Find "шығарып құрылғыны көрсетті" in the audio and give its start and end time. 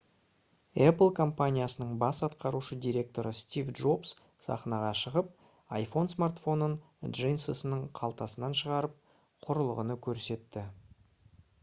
8.63-10.65